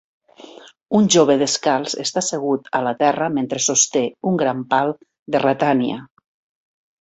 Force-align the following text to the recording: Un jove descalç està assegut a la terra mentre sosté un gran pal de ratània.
Un 0.99 1.09
jove 1.15 1.35
descalç 1.41 1.93
està 2.03 2.19
assegut 2.23 2.71
a 2.79 2.81
la 2.87 2.93
terra 3.03 3.27
mentre 3.35 3.61
sosté 3.67 4.03
un 4.33 4.41
gran 4.41 4.65
pal 4.73 4.95
de 5.37 5.45
ratània. 5.45 6.01